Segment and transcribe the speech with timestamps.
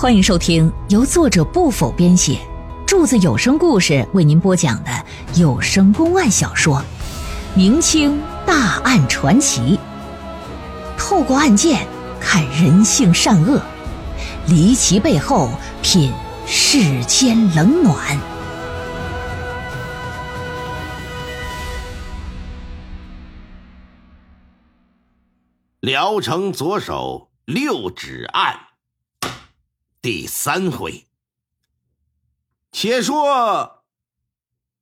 [0.00, 2.38] 欢迎收听由作者不否编写，
[2.86, 4.90] 柱子有声故事为您播讲的
[5.34, 6.76] 有声公案小说
[7.56, 9.76] 《明清大案传奇》，
[10.96, 11.84] 透过案件
[12.20, 13.60] 看人性善恶，
[14.46, 15.50] 离奇背后
[15.82, 16.12] 品
[16.46, 18.16] 世间冷暖。
[25.80, 28.54] 聊城左手六指案
[30.10, 31.06] 第三回。
[32.72, 33.84] 且说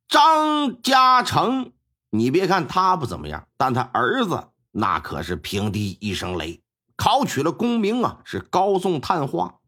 [0.06, 1.72] 张家成，
[2.10, 6.62] 你别看他不怎么样，但他儿子那可是平地一声雷，
[6.94, 9.58] 考取了功名啊，是高中探花。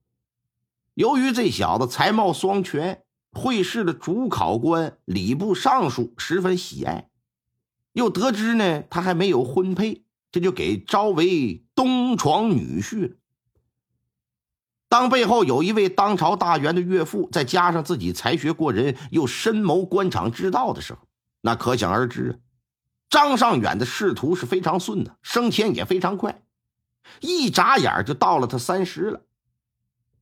[0.95, 3.03] 由于这小子才貌双全，
[3.33, 7.11] 会试的主考官礼部尚书十分喜爱，
[7.95, 10.05] 又得知呢他还没有婚配。
[10.31, 13.17] 这就给招为东床女婿了。
[14.89, 21.01] 当背后有一位当朝大员的岳父，再加上自己才学过人，又深谋官场之道的时候，
[21.43, 22.35] 那可想而知啊。
[23.11, 26.43] 张尚远的仕途是非常顺的，升迁也非常快，
[27.21, 29.23] 一眨眼就到了他三十了，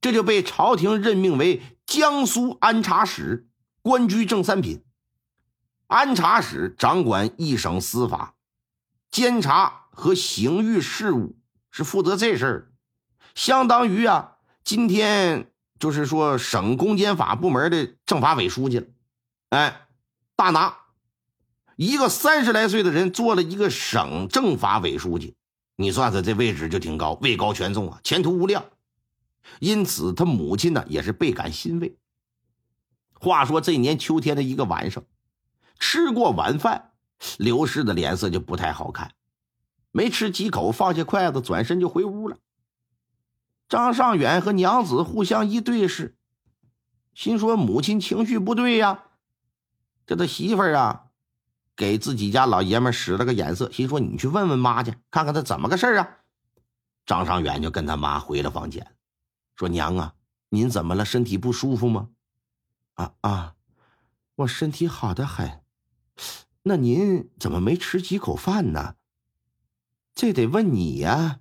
[0.01, 3.49] 这就被朝廷任命为江苏安察使，
[3.83, 4.85] 官居正三品。
[5.87, 8.35] 安察使掌管一省司法，
[9.11, 9.83] 监察。
[9.99, 11.39] 和刑狱事务
[11.71, 12.73] 是负责这事儿，
[13.35, 14.36] 相当于啊，
[14.67, 18.87] 今天就是说省公检法部门的政法委书记了。
[19.51, 19.87] 哎，
[20.35, 20.77] 大拿
[21.77, 25.37] 一个三十来岁的人做了一个省政法委书记，
[25.77, 28.65] 你算算这位置就挺高，位高权重啊，前途无量。
[29.61, 31.97] 因此，他母亲呢也是倍感欣慰。
[33.13, 35.05] 话说这年秋天的一个晚上，
[35.79, 36.91] 吃过晚饭，
[37.39, 39.13] 刘氏的脸色就不太好看。
[39.93, 42.37] 没吃几口，放下筷子，转身就回屋了。
[43.69, 46.17] 张尚远和娘子互相一对视，
[47.15, 49.05] 心说母亲情绪不对呀。
[50.07, 51.07] 这他媳妇儿啊，
[51.75, 56.19] 给自己家老爷们使了个眼色，心说你去问问妈去，看看他怎么个事儿啊。
[57.05, 58.95] 张尚远就跟他妈回了房间，
[59.57, 60.15] 说：“娘啊，
[60.49, 61.05] 您怎么了？
[61.05, 62.11] 身体不舒服吗
[62.95, 63.55] ？”“啊啊，
[64.37, 65.63] 我身体好的很。
[66.63, 68.97] 那您怎么没吃几口饭呢？”
[70.15, 71.41] 这得问你呀，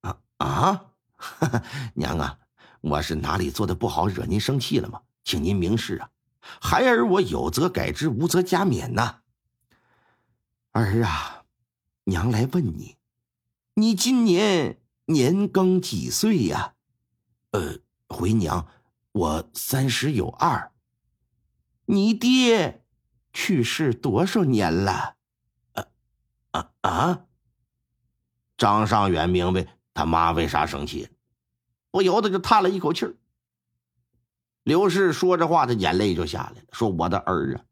[0.00, 0.87] 啊啊，
[1.94, 2.38] 娘啊，
[2.80, 5.02] 我是哪里做的不好，惹您生气了吗？
[5.24, 6.10] 请您明示啊，
[6.60, 9.20] 孩儿我有则改之，无则加勉呐。
[10.72, 11.44] 儿啊，
[12.04, 12.96] 娘来问你，
[13.74, 16.74] 你今年年庚几岁呀？
[17.50, 18.68] 呃，回娘，
[19.12, 20.72] 我三十有二。
[21.86, 22.84] 你爹
[23.32, 25.16] 去世多少年了？
[25.72, 25.86] 啊
[26.50, 27.24] 啊啊！
[28.56, 31.08] 张尚远明白他妈为啥生气，
[31.90, 33.16] 不由得就叹了一口气儿。
[34.62, 37.64] 刘氏说着话，他眼泪就下来了，说：“我的儿啊，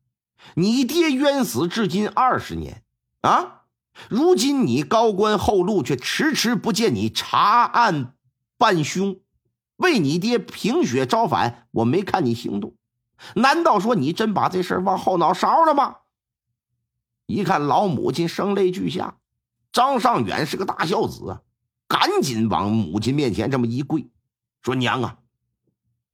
[0.56, 2.82] 你爹冤死至今二十年
[3.20, 3.62] 啊，
[4.08, 8.16] 如今你高官厚禄，却迟迟不见你查案
[8.58, 9.20] 办凶，
[9.76, 12.74] 为你爹平血招反，我没看你行动，
[13.36, 15.98] 难道说你真把这事往后脑勺了吗？”
[17.26, 19.16] 一看老母亲声泪俱下。
[19.72, 21.42] 张尚远是个大孝子啊，
[21.88, 24.10] 赶紧往母亲面前这么一跪，
[24.62, 25.18] 说：“娘啊，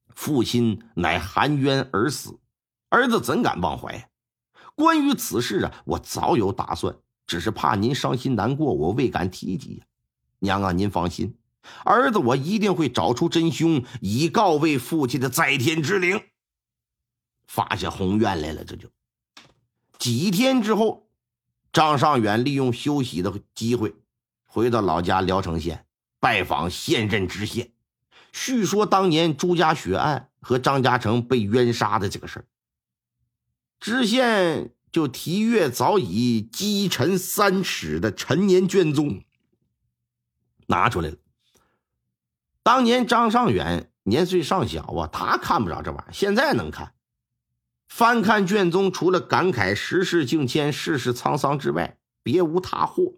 [0.09, 2.39] 父亲乃含冤而死，
[2.89, 4.09] 儿子怎敢忘怀？
[4.75, 6.95] 关于此事啊，我早有打算，
[7.25, 9.85] 只是怕您伤心难过，我未敢提及呀。
[10.39, 11.37] 娘啊，您放心，
[11.83, 16.21] 儿子我一定会找出真凶，以告慰父亲的在天之灵。
[17.47, 18.89] 发下宏愿来了，这就
[19.97, 21.01] 几天之后。”
[21.73, 23.95] 张尚远利用休息的机会，
[24.53, 25.87] 回到老家聊城县，
[26.19, 27.71] 拜访现任知县，
[28.31, 32.45] 叙说当年朱家血案和张家成被冤杀的这个事儿。
[33.79, 39.23] 知县就提阅早已积沉三尺的陈年卷宗，
[40.67, 41.15] 拿出来了。
[42.61, 46.93] 当年张尚远年岁尚小啊，他看不着这玩意儿，现在能看。
[47.87, 53.15] 翻看卷宗，除了感慨时事境迁、世事沧桑之外，别无他货。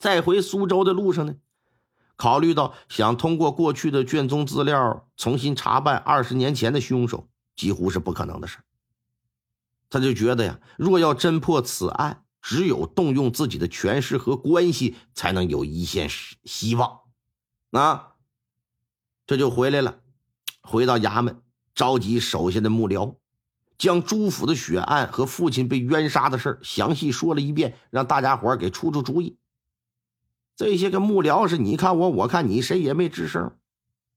[0.00, 1.36] 在回苏州的路上呢，
[2.16, 8.58] 考虑到想通过过去的卷宗资料重新查办二十年前的凶手，几乎是不可能的事
[9.90, 16.08] 他就觉得呀，若要侦破此案，只有动用自己的权势和关系，才能有一线
[16.44, 17.00] 希望。
[17.72, 18.14] 啊，
[19.26, 20.00] 这就回来了，
[20.62, 21.42] 回到衙门，
[21.74, 23.16] 召集手下的幕僚。
[23.76, 29.36] 将朱府的血案和父亲被冤杀的事详细说了一遍，让大家伙给出出主意。
[30.60, 33.56] 这些个幕僚是你看我，我看你，谁也没吱声。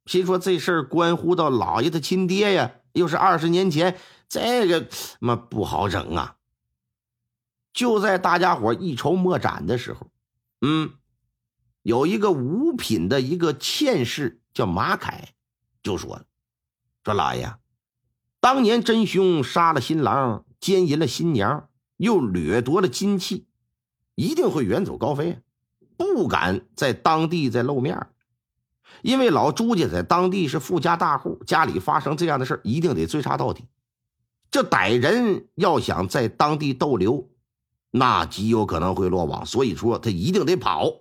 [0.06, 3.98] 心说这事儿关乎到老爷的亲爹呀，又是二十年前，
[4.28, 4.90] 这个
[5.22, 6.36] 妈不好整啊。
[7.72, 10.12] 就在大家伙一筹莫展的时候，
[10.60, 10.92] 嗯，
[11.82, 15.30] 有一个五品的一个妾室叫马凯，
[15.82, 16.26] 就说了
[17.06, 17.56] ：“说老爷，
[18.42, 23.48] 当年真凶杀了新郎，奸淫了新娘，又掠夺了金器，
[24.16, 25.40] 一定会远走高飞，
[25.98, 28.08] 不敢在当地再露面。
[29.02, 33.66] 因为老朱家在当地是富家大户，家里发生这样的事一定得追查到底。
[34.52, 37.30] 这歹人要想在当地逗留。”
[37.96, 40.92] 那极有可能会落网，所以说他一定得跑。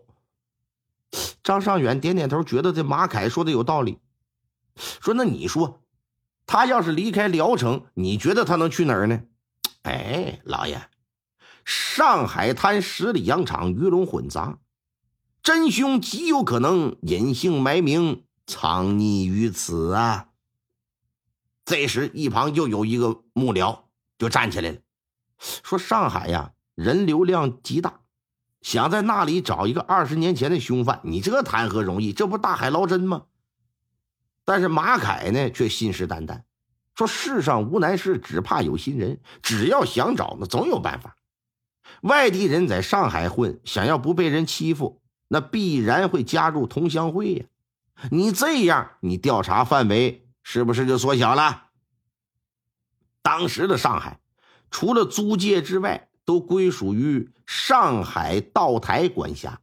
[1.42, 3.98] 张尚远点点头，觉得这马凯说的有道理。
[4.76, 5.82] 说：“那你说，
[6.44, 9.22] 他要是离开聊城，你觉得他能去哪儿呢？”
[9.84, 10.88] 哎，老爷，
[11.64, 14.58] 上海滩十里洋场鱼龙混杂，
[15.42, 20.28] 真凶极有可能隐姓埋名，藏匿于此啊。
[21.64, 23.80] 这时，一旁又有一个幕僚
[24.18, 24.78] 就站起来了，
[25.38, 28.00] 说：“上海呀。”人流量极大，
[28.62, 32.14] 想在那里找一个二十年前的凶犯，你这谈何容易？
[32.14, 33.24] 这不大海捞针吗？
[34.46, 36.44] 但是马凯呢，却信誓旦旦
[36.94, 39.20] 说：“世上无难事，只怕有心人。
[39.42, 41.16] 只要想找，那总有办法。
[42.00, 45.01] 外地人在上海混，想要不被人欺负，
[45.32, 47.46] 那必然会加入同乡会呀。
[48.10, 51.68] 你这样，你调查范围是不是就缩小了？
[53.22, 54.20] 当时的上海，
[54.70, 59.62] 除了租界之外，都归属于上海道台管辖，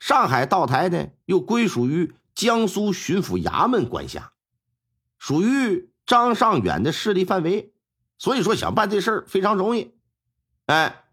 [0.00, 4.32] 上海道台呢又归属于江苏巡抚衙门管辖，
[5.16, 7.72] 属于张尚远的势力范围，
[8.18, 9.94] 所以说想办这事儿非常容易。
[10.64, 11.04] 哎，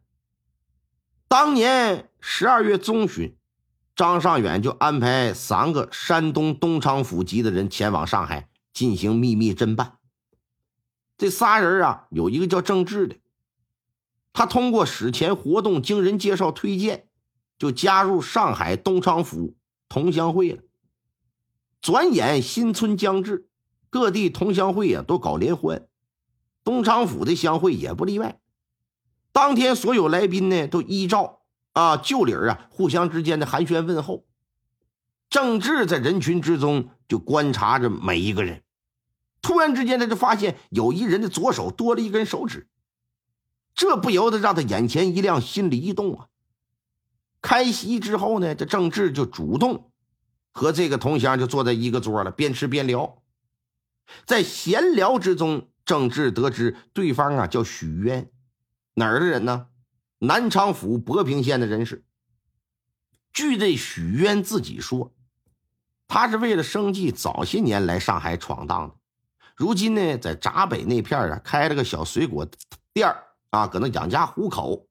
[1.27, 3.35] 当年十二月中旬，
[3.95, 9.97] 张尚远就安排三个山东东昌府籍的人前往上海进行秘密侦办。
[11.17, 13.17] 这仨人啊，有一个叫郑志的。
[14.33, 17.07] 他通过史前活动，经人介绍推荐，
[17.59, 19.55] 就加入上海东昌府
[19.87, 20.63] 同乡会了。
[21.79, 23.47] 转眼新春将至，
[23.91, 25.87] 各地同乡会啊都搞联欢，
[26.63, 28.39] 东昌府的乡会也不例外。
[29.31, 31.42] 当天所有来宾呢都依照
[31.73, 34.25] 啊旧礼啊互相之间的寒暄问候。
[35.29, 38.63] 郑智在人群之中就观察着每一个人，
[39.41, 42.67] 突然之间他就发现有一人的左手多了一根手指。
[43.75, 46.27] 这不由得让他眼前一亮，心里一动啊！
[47.41, 49.91] 开席之后呢，这郑智就主动
[50.51, 53.17] 和这个同乡就坐在一个桌了，边吃边聊。
[54.25, 58.29] 在闲聊之中，郑智得知对方啊叫许渊，
[58.93, 59.65] 哪儿的人呢？
[60.25, 62.05] 南昌府博平县的人士。
[63.33, 65.13] 据这许渊自己说，
[66.07, 68.95] 他是为了生计，早些年来上海闯荡的，
[69.53, 72.47] 如今呢，在闸北那片啊开了个小水果
[72.93, 73.13] 店。
[73.49, 74.87] 啊，搁那养家糊口。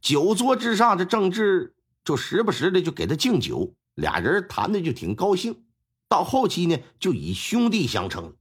[0.00, 1.74] 酒桌之上，这郑治
[2.04, 5.64] 就时不时的就给他敬酒，俩人谈的就挺高兴。
[6.06, 8.36] 到后期呢，就以兄弟相称。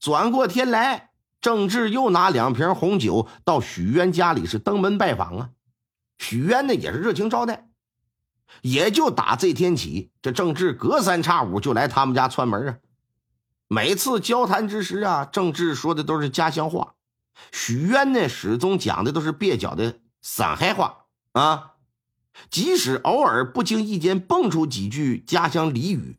[0.00, 1.12] 转过天来，
[1.44, 5.50] 郑智又拿两瓶红酒到许渊家里是登门拜访啊。
[6.16, 7.68] 许渊呢也是热情招待。
[8.62, 12.78] 也就打这天起，这郑智隔三差五就来他们家串门啊。
[13.68, 16.94] 每次交谈之时啊，郑智说的都是家乡话。
[17.52, 21.72] 许渊呢，始终讲的都是蹩脚的上海话啊，
[22.48, 26.16] 即使偶尔不经意间蹦出几句家乡俚语，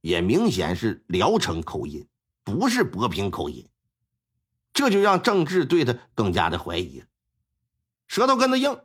[0.00, 2.06] 也明显是聊城口音，
[2.44, 3.66] 不是博平口音。
[4.72, 7.06] 这就让郑智对他更加的怀疑了，
[8.06, 8.78] 舌头跟他硬。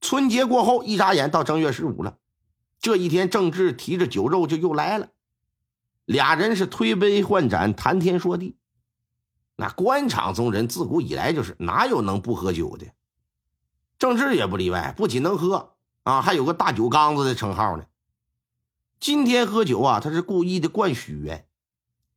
[0.00, 2.18] 春节过后，一眨眼到正月十五了，
[2.78, 5.08] 这一天，郑智提着酒肉就又来了，
[6.04, 8.58] 俩人是推杯换盏，谈天说地。
[9.56, 12.86] 那官场中人自古以来就是哪有能不喝酒的，
[13.98, 17.86] 郑治也不例外，不仅能喝啊，还有个大酒缸子的称号呢。
[19.00, 21.46] 今天喝酒啊，他是故意的灌许愿，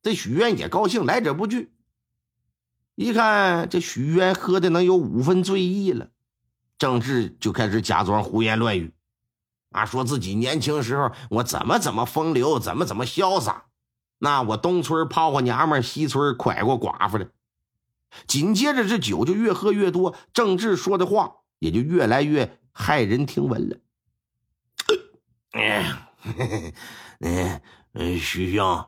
[0.02, 1.72] 这许愿也高兴，来者不拒。
[2.98, 6.10] 一看这许渊喝的能有五分醉意了，
[6.80, 8.92] 郑智就开始假装胡言乱语，
[9.70, 13.66] 啊，说自己年轻时候我怎么怎么风流，怎么怎么潇洒。
[14.18, 17.30] 那我东村泡过娘们，西村拐过寡妇的。
[18.26, 23.78] 紧接着，这酒就越喝越多，郑智说的话也就越来越骇人听闻了。
[25.54, 25.86] 嗯
[27.94, 28.88] 嗯，徐兄，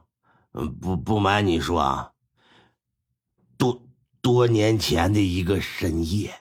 [0.82, 2.14] 不不瞒你说啊，
[3.56, 3.88] 多
[4.32, 6.32] 多年前的一个深夜，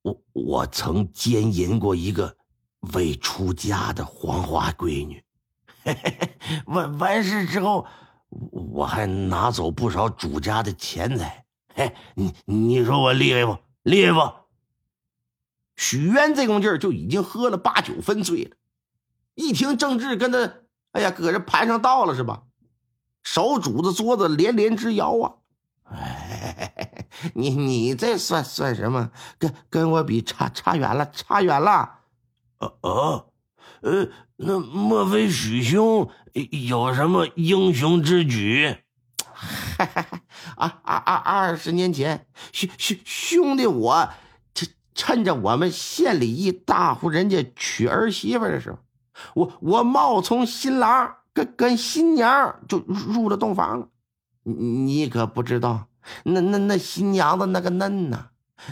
[0.00, 2.38] 我我曾奸淫过一个
[2.94, 5.22] 未出家的黄花闺女。
[6.64, 7.86] 完完事之后，
[8.30, 11.44] 我还拿走不少主家的钱财。
[11.74, 13.58] 嘿，你你说我厉害不？
[13.82, 14.32] 厉害不？
[15.76, 18.56] 许渊这功劲儿就已经喝了八九分醉了，
[19.34, 20.50] 一听郑志跟他，
[20.92, 22.44] 哎呀，搁这盘上道了是吧？
[23.22, 25.34] 手拄着桌子连连直摇啊！
[25.84, 26.85] 哎，
[27.34, 29.10] 你你这算算什么？
[29.38, 32.00] 跟跟我比差差远了，差远了！
[32.58, 33.26] 哦哦，
[33.82, 36.08] 呃，那莫非许兄
[36.68, 38.76] 有什么英雄之举？
[40.56, 41.14] 啊啊啊！
[41.14, 44.08] 二十年前，兄兄兄弟我。
[44.98, 48.78] 趁着我们县里一大户人家娶儿媳妇的时候，
[49.34, 53.88] 我我冒充新郎跟跟新娘就入了洞房了。
[54.42, 55.86] 你可不知道，
[56.24, 58.28] 那那那新娘子那个嫩呐，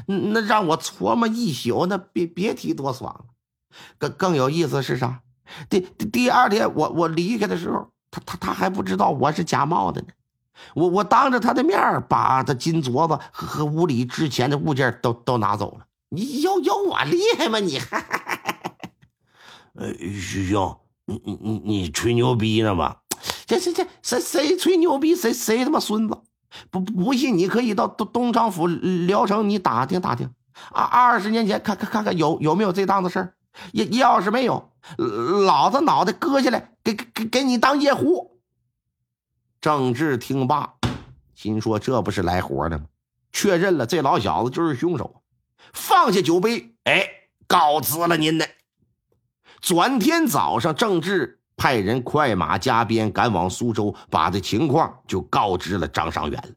[0.07, 3.25] 那让我琢磨一宿，那别别提多爽了。
[3.99, 5.23] 更更有意思是啥？
[5.69, 10.09] 第第二天我我离开的时候，他他他还不知道我是假冒的呢。
[10.75, 11.77] 我我当着他的面
[12.09, 15.87] 把他金镯子和和屋里值钱的物件都都拿走了。
[16.11, 17.59] 你有有我厉害吗？
[17.61, 17.79] 你，
[19.75, 23.03] 呃，徐兄，你你你你吹牛逼呢吧？
[23.47, 25.17] 这这这谁谁吹牛逼？
[25.17, 26.17] 谁谁他妈孙子？
[26.71, 30.31] 不不信，你可以到东东昌府聊城，你打听打听。
[30.71, 33.35] 二二十年前，看看看看有有没有这档子事儿？
[33.73, 34.71] 要要是没有，
[35.47, 38.39] 老子脑袋割下来，给给给你当夜壶。
[39.61, 40.75] 郑志听罢，
[41.35, 42.85] 心说这不是来活的吗？
[43.33, 45.23] 确认了，这老小子就是凶手。
[45.73, 47.09] 放下酒杯，哎，
[47.49, 48.45] 告辞了您呢。
[49.61, 56.57] 转天早上，郑志派人快马加鞭赶往苏州，把这情况就告知了张尚远。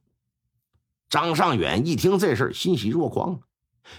[1.10, 3.40] 张尚远一听这事欣喜若狂，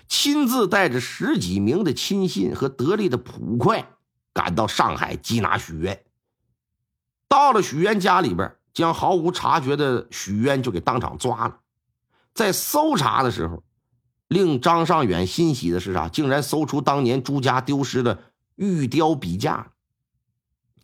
[0.09, 3.89] 亲自带着十几名的亲信和得力的捕快
[4.33, 6.05] 赶到上海缉拿许渊。
[7.29, 11.61] 到了许渊家里边，将毫无察觉的许渊就给当场抓了。
[12.35, 13.63] 在搜查的时候。
[14.29, 16.11] 令张尚远欣喜的是啥？
[16.11, 18.25] 竟然搜出当年朱家丢失的
[18.57, 19.73] 玉雕笔架，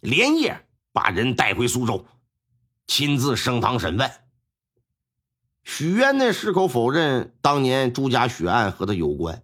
[0.05, 2.05] 连夜把人带回苏州，
[2.87, 4.11] 亲自升堂审问。
[5.63, 9.43] 许渊呢，矢口否认当年朱家血案和他有关。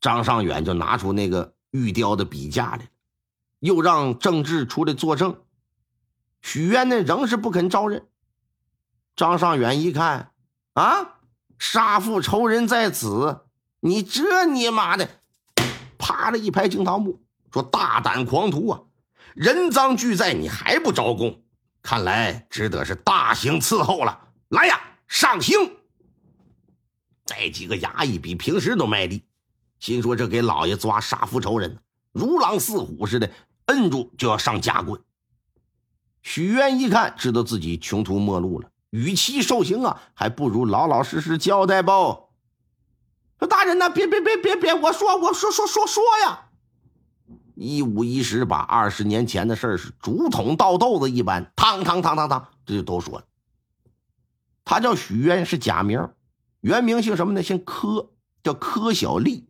[0.00, 2.90] 张尚远就拿出那个玉雕的笔架来，
[3.60, 5.40] 又让郑志出来作证。
[6.42, 8.08] 许渊呢，仍是不肯招认。
[9.14, 10.32] 张尚远一看，
[10.72, 11.20] 啊！
[11.60, 13.46] 杀父仇人在此，
[13.78, 15.08] 你这你妈的，
[15.96, 18.82] 啪了一拍惊堂木，说：“大胆狂徒啊！
[19.36, 21.42] 人赃俱在，你还不招供？
[21.82, 24.28] 看来只得是大刑伺候了。
[24.48, 25.76] 来呀，上刑！”
[27.26, 29.22] 这几个衙役比平时都卖力，
[29.78, 31.78] 心说这给老爷抓杀父仇人，
[32.12, 33.30] 如狼似虎似的，
[33.66, 34.98] 摁住就要上夹棍。
[36.22, 38.70] 许渊一看，知道自己穷途末路了。
[38.88, 41.92] 与其受刑啊，还不如老老实实交代吧？
[43.38, 46.45] 说大人呢，别别别别别，我说我说说说说呀！
[47.56, 53.24] 一五一十把二十年前的事是竹筒倒豆子一般，汤汤汤汤汤，这就都说了。
[54.64, 56.10] 他叫许渊，是假名，
[56.60, 57.42] 原名姓什么呢？
[57.42, 58.10] 姓柯，
[58.42, 59.48] 叫柯小丽，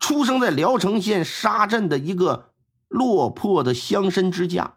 [0.00, 2.50] 出生在聊城县沙镇的一个
[2.88, 4.74] 落魄的乡绅之家。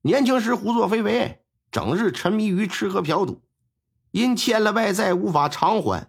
[0.00, 1.42] 年轻时胡作非为。
[1.70, 3.42] 整日沉迷于吃喝嫖赌，
[4.12, 6.08] 因欠了外债无法偿还，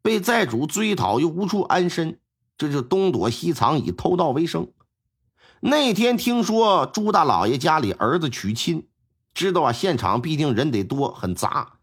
[0.00, 2.20] 被债主追讨又无处安身，
[2.62, 4.68] 这就东躲西藏以偷盗为生。
[5.58, 8.86] 那天听说朱大老爷家里儿子娶亲，
[9.34, 11.78] 知道啊现场必定人得多，很杂，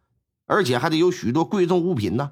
[0.46, 2.32] 而且还得有许多贵重物品呢，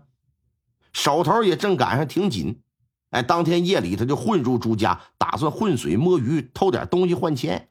[0.94, 2.62] 手头也正赶上挺紧。
[3.10, 7.68] 哎，当天夜里他就混入朱家，打算浑水摸鱼，偷点东西换钱。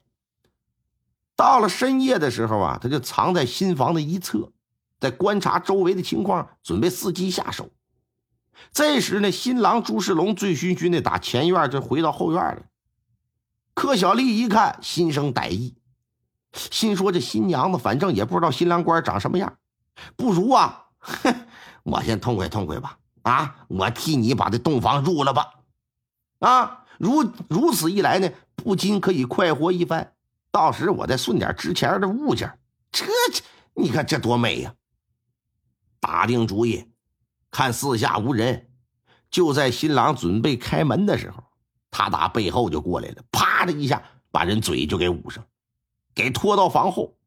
[1.35, 4.51] 到了深夜的时候啊，他就藏在新房的一侧，
[4.99, 7.71] 在观察周围的情况，准备伺机下手。
[8.71, 12.63] 这时呢，新郎朱世龙醉醺醺的打前院就回到后院了。
[13.73, 15.75] 柯小丽一看，心生歹意，
[16.53, 19.57] 心说这新娘子反正也不知道新郎官长什么样，
[20.15, 21.33] 不如啊，哼，
[21.83, 22.97] 我先痛快痛快吧。
[23.23, 25.51] 啊，我替你把这洞房入了吧。
[26.39, 30.13] 啊，如如此一来呢，不禁可以快活一番。
[30.49, 32.57] 到时我再顺点值钱的物件，
[32.91, 33.43] 这这，
[33.75, 34.73] 你看这多美呀！
[35.99, 36.87] 打定主意，
[37.57, 38.67] 看四下无人，
[39.31, 41.43] 就在新郎准备开门的时候，
[41.89, 45.43] 他打背后就过来了，啪的一下把人嘴就给捂上，
[46.13, 47.17] 给拖到房后。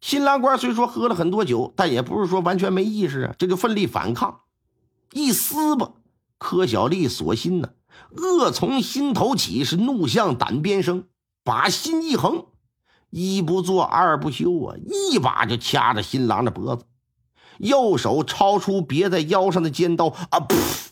[0.00, 4.42] 新郎官虽说喝了很多酒，但也不是说完全没意识啊，这就奋力反抗，
[5.10, 5.94] 一撕吧，
[6.38, 7.70] 柯小丽索性呢，
[8.12, 11.08] 恶从心头起，是怒向胆边生。
[11.42, 12.46] 把心一横，
[13.10, 16.84] 一不做二不休啊，一把就掐着新郎的脖子，
[17.60, 20.88] 右手抄出别在腰上的尖刀啊，噗，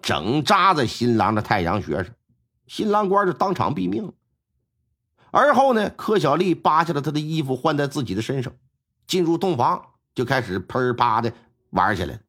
[0.00, 2.14] 整扎在新郎的太阳穴上，
[2.66, 4.12] 新郎官就当场毙命。
[5.30, 8.52] 而后呢，柯小丽扒下了他的衣服换在自己的身上，
[9.06, 11.32] 进入洞房就开始喷啪的
[11.70, 12.20] 玩起来。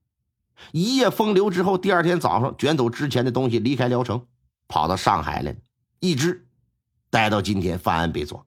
[0.72, 4.28] 一夜风流之后，第二天早上卷走之前的东西离开聊城，
[4.68, 5.56] 跑到上海来，
[6.00, 6.46] 一直
[7.10, 8.46] 待到今天犯案被抓。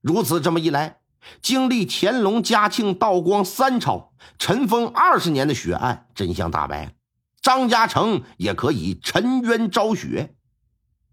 [0.00, 0.98] 如此这么一来，
[1.40, 6.94] 经历乾隆、嘉庆、道光三朝，尘封二十年的血案真相大白，
[7.40, 10.34] 张家成也可以沉冤昭雪。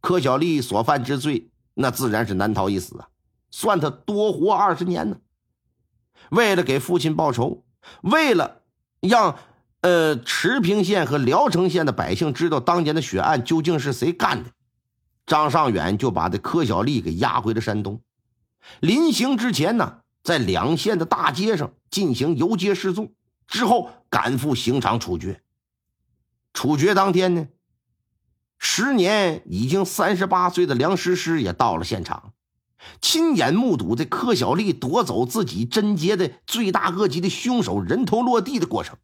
[0.01, 1.50] 柯小丽所犯之罪。
[1.75, 3.08] 那自然是难逃一死啊！
[3.50, 5.17] 算他多活二十年呢。
[6.29, 7.65] 为了给父亲报仇，
[8.03, 8.62] 为了
[9.00, 9.39] 让
[9.82, 14.51] 呃池平县和聊城县的百姓知道当年的血案究竟是谁干的，
[15.25, 18.00] 张尚远就把这柯小丽给押回了山东。
[18.79, 23.13] 临行之前呢，在两县的大街上进行游街示众，
[23.46, 25.44] 之后赶赴刑场处决。
[26.53, 27.48] 处决当天呢。
[28.65, 32.32] 时年已经三十八岁的梁诗诗也到了现场，
[33.01, 38.98] 亲眼目睹这柯小丽夺走自己贞洁的罪大恶极的凶手人头落地的过程。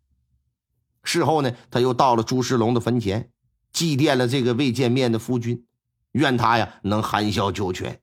[1.03, 3.31] 事后呢，他又到了朱世龙的坟前，
[3.73, 5.65] 祭奠了这个未见面的夫君，
[6.13, 7.99] 愿他呀能含笑九泉。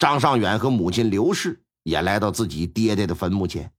[0.00, 3.72] 张尚远和母亲刘氏也来到自己爹爹的坟墓前，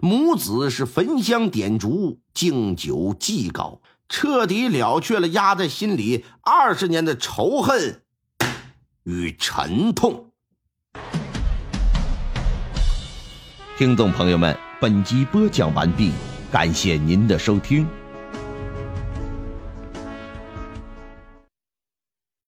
[0.00, 3.80] 母子是焚香点烛，敬酒祭告。
[4.08, 8.02] 彻底了却了压在心里二十年的仇恨
[9.04, 10.26] 与沉痛。
[13.78, 16.12] 听众朋友们，本集播讲完毕，
[16.50, 17.88] 感谢您的收听。